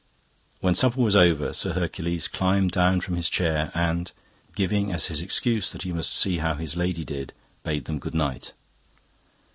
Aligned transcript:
"When 0.61 0.73
supper 0.73 0.99
was 0.99 1.15
over, 1.15 1.53
Sir 1.53 1.73
Hercules 1.73 2.27
climbed 2.27 2.71
down 2.71 3.01
from 3.01 3.17
his 3.17 3.29
chair 3.29 3.71
and, 3.75 4.11
giving 4.55 4.91
as 4.91 5.05
his 5.05 5.21
excuse 5.21 5.71
that 5.71 5.83
he 5.83 5.91
must 5.93 6.11
see 6.15 6.39
how 6.39 6.55
his 6.55 6.75
lady 6.75 7.05
did, 7.05 7.33
bade 7.63 7.85
them 7.85 7.99
good 7.99 8.15
night. 8.15 8.53